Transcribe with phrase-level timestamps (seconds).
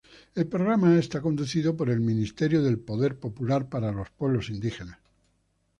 [0.33, 4.97] El programa es conducido por el Ministerio del Poder Popular para los Pueblos Indígenas.